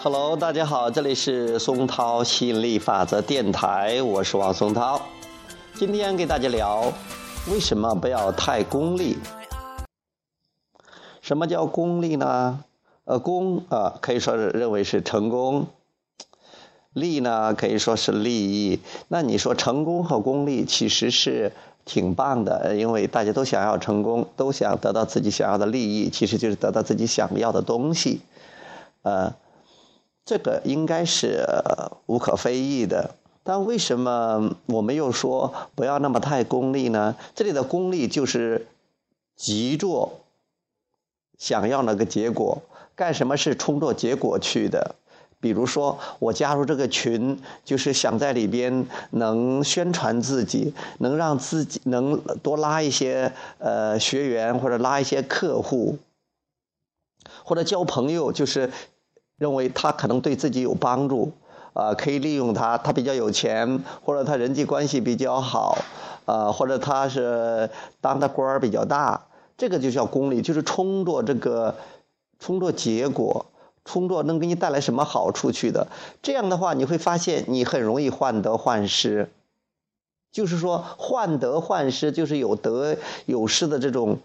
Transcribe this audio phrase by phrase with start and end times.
[0.00, 5.00] Hello，大家好，这里是松涛吸引力法则电台，我是王松涛。
[5.74, 6.92] 今天给大家聊，
[7.50, 9.18] 为什么不要太功利？
[11.20, 12.62] 什么叫功利呢？
[13.06, 15.64] 呃，功啊，可以说是认为是成功；
[16.92, 18.78] 利呢，可以说是利益。
[19.08, 21.50] 那你说成功和功利其实是
[21.84, 28.20] 挺棒的，因为大家都想要成功，都想得到自己想要的利益，其实就是得到自己想要的东西。
[29.02, 29.34] 呃。
[30.28, 31.42] 这个应该是
[32.04, 37.16] 无可非议的，但为什么我们又说不要那么太功利呢？
[37.34, 38.66] 这里的功利就是
[39.34, 40.20] 急着
[41.38, 42.60] 想要那个结果，
[42.94, 44.96] 干什么是冲着结果去的？
[45.40, 55.96] 比如说，我加入这个群，就是想在里边能宣传自己，能让自己能多拉一些呃学员，或者拉一些客户，
[57.42, 58.70] 或者交朋友，就是。
[59.38, 61.32] 认为他可能对自己有帮助，
[61.72, 65.78] 啊，可以利用他，他比较有钱，或者他人际关系比较好，
[66.26, 71.76] 啊，或者他是当的官儿比较大，这个就叫功利，就是冲着这个，
[72.40, 73.46] 冲着结果，
[73.84, 75.86] 冲着能给你带来什么好处去的。
[76.20, 79.30] 这样的话，你会发现你很容易患得患失，
[80.32, 84.18] 就是说患得患失，就是有得有失的这种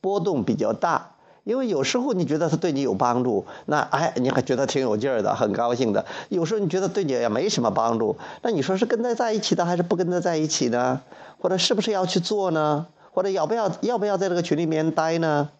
[0.00, 1.11] 波动比较大。
[1.44, 6.04] 因为有时候你觉得他对你有帮助，那哎，你还觉得挺有劲儿的，很高兴的。
[6.28, 11.00] 有时候你觉得对你也没什么帮助，那你说是跟他在一起的，还是不跟他在一起呢？
[11.38, 12.86] 或者是不是要去做呢？
[13.12, 15.50] 或者要不要要不要在这个群里面待呢？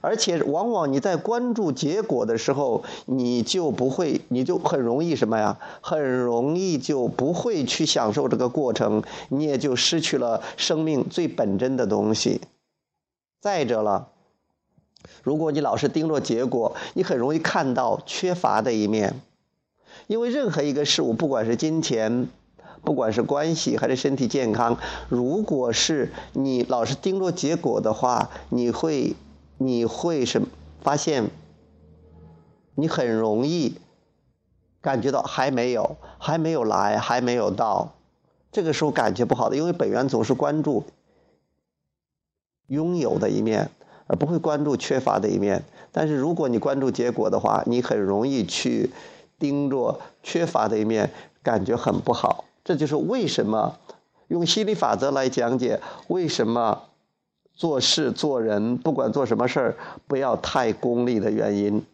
[0.00, 5.58] 而且往往你在关注结果的时候，你就不会，你就很容易什么呀？
[5.80, 12.40] 很容易就不会去享受这个过程，你也就失去了生命最本真的东西。
[13.40, 14.08] 再者了。
[15.22, 19.20] 如果你老是盯着结果，你很容易看到缺乏的一面。
[20.06, 22.28] 因为任何一个事物，不管是金钱，
[22.82, 24.78] 不管是关系，还是身体健康，
[25.08, 29.16] 如果是你老是盯着结果的话，你会，
[29.58, 30.42] 你会是
[30.82, 31.30] 发现，
[32.74, 33.76] 你很容易
[34.80, 37.94] 感觉到还没有，还没有来，还没有到。
[38.52, 40.84] 这个时候感觉不好的，因为本源总是关注
[42.68, 43.70] 拥有的一面。
[44.06, 48.90] 而不会关注缺乏的一面，但是如果你关注结果的话，你很容易去
[49.38, 51.10] 盯着缺乏的一面，
[51.42, 52.44] 感觉很不好。
[52.64, 53.76] 这就是为什么
[54.28, 56.82] 用心理法则来讲解为什么
[57.54, 61.84] 做事做人，不管做什么事儿，不要太功利的原因。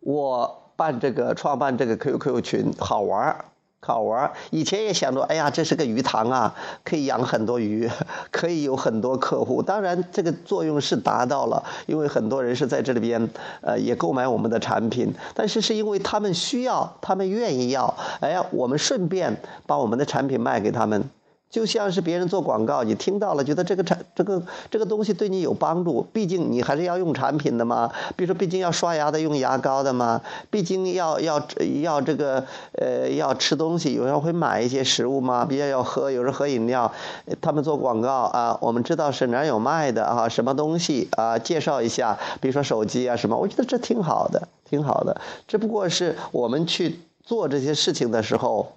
[0.00, 3.44] 我办这个创办这个 QQ 群好玩儿。
[3.80, 7.88] 好玩以前也想着，哎呀，这是个鱼塘啊，可以养很多鱼，
[8.30, 9.62] 可以有很多客户。
[9.62, 13.28] 当然，这个作用是达到了，因为很多人是在这里边，
[13.62, 15.14] 呃，也购买我们的产品。
[15.34, 21.08] 但是是因为他们需要，他们愿意要，哎呀，我们顺便把我们的产品卖给他们。
[21.50, 27.90] 就像是别人做广告，你听到了，觉得这个产这个这个东西对你有帮助，毕竟你还是要用产品的嘛。
[28.16, 30.20] 比如说，毕竟要刷牙的用牙膏的嘛，
[30.50, 31.42] 毕竟要要
[31.80, 36.92] 要这个呃要吃东西，有人会买一些食物嘛，比较要喝，有人喝饮料，
[37.40, 45.18] 他们做广告啊，我们知道是哪有卖的啊，什么东西啊，介绍一下，比如说手机啊什么，我觉得这挺好的，挺好的。
[45.46, 48.74] 只不过是我们去做这些事情的时候，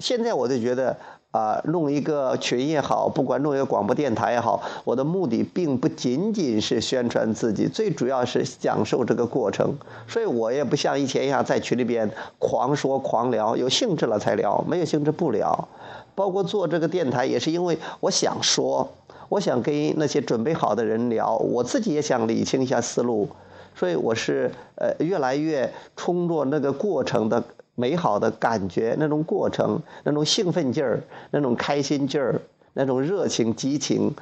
[0.00, 0.96] 现在我就觉得。
[1.32, 9.74] 啊，弄一个群也好，不管弄一个广播电台也好，我的目的并不仅仅是宣传自己，最主要是享受这个过程。
[10.06, 15.68] 所以我也不像以前一样在群里边狂说狂聊，有兴致了才聊，没有兴致不聊。
[16.14, 18.86] 包括做这个电台，也是因为我想说，
[19.30, 23.26] 我想跟那些准备好的人聊，我自己也想理清一下思路。
[23.74, 27.42] 所以我是呃越来越冲着那个过程的。
[27.82, 32.40] 美好的感觉，那种过程，那种兴奋劲儿，那种开心劲儿，
[32.74, 34.14] 那种热情激情，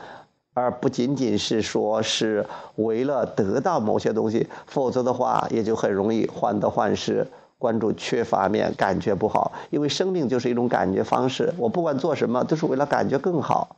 [0.54, 2.46] 而不仅仅是说是
[2.76, 7.26] 为了得到某些东西，否则的话也就很容易患得患失，
[7.58, 9.52] 关注缺乏面，感觉不好。
[9.68, 13.76] 因为生命就是一种感觉方式，我不管做什么都是为了感觉更好。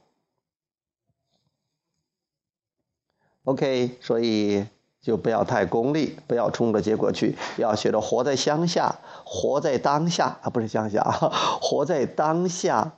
[3.45, 4.65] OK，所以。
[5.03, 12.93] 就不要太功利，不要冲着结果去，要学着活在当下，活在当下啊，不是乡下啊， 活在当下，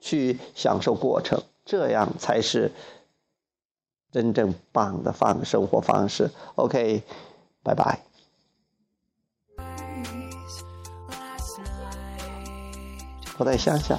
[0.00, 2.72] 去享受过程，这样才是
[4.10, 6.30] 真正棒的方生活方式。
[6.54, 7.02] OK，
[7.62, 8.00] 拜拜。
[13.36, 13.98] 活在乡下。